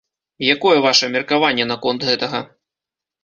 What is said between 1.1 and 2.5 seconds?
меркаванне наконт гэтага?